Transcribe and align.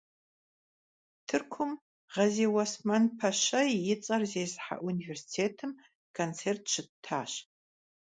Тыркум 1.27 1.71
Гъэзиуэсмэн 2.13 3.03
пэщэ 3.17 3.61
и 3.91 3.95
цӀэр 4.03 4.23
зезыхьэ 4.31 4.75
университетым 4.89 5.71
концерт 6.17 6.63
щыттащ. 6.71 7.31